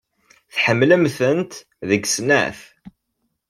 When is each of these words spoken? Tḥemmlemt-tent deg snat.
Tḥemmlemt-tent 0.55 1.53
deg 1.89 2.03
snat. 2.15 2.59